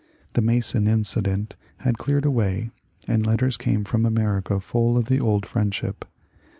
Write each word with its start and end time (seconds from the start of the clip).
The 0.33 0.41
Mason 0.41 0.87
incident 0.87 1.55
had 1.77 1.99
cleared 1.99 2.25
away, 2.25 2.71
and 3.07 3.23
letters 3.23 3.55
came 3.55 3.83
from 3.83 4.03
America 4.03 4.59
full 4.59 4.97
of 4.97 5.05
the 5.05 5.19
old 5.19 5.45
friendship. 5.45 6.05